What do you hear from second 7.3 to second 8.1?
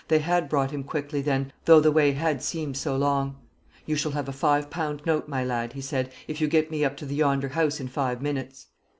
house in